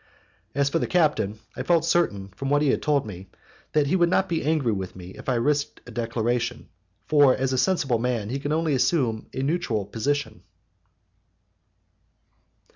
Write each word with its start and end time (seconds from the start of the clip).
As 0.55 0.67
for 0.67 0.79
the 0.79 0.87
captain, 0.87 1.37
I 1.55 1.61
felt 1.61 1.85
certain, 1.85 2.29
from 2.29 2.49
what 2.49 2.63
he 2.63 2.69
had 2.71 2.81
told 2.81 3.05
me, 3.05 3.29
that 3.73 3.85
he 3.85 3.95
would 3.95 4.09
not 4.09 4.27
be 4.27 4.43
angry 4.43 4.71
with 4.71 4.95
me 4.95 5.09
if 5.09 5.29
I 5.29 5.35
risked 5.35 5.79
a 5.85 5.91
declaration, 5.91 6.69
for 7.05 7.35
as 7.35 7.53
a 7.53 7.57
sensible 7.59 7.99
man 7.99 8.31
he 8.31 8.39
could 8.39 8.51
only 8.51 8.73
assume 8.73 9.27
a 9.31 9.43
neutral 9.43 9.85
position. 9.85 10.41